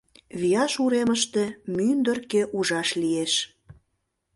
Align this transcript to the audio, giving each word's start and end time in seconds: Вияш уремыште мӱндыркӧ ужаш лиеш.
Вияш 0.39 0.73
уремыште 0.83 1.43
мӱндыркӧ 1.75 2.41
ужаш 2.57 2.89
лиеш. 3.01 3.33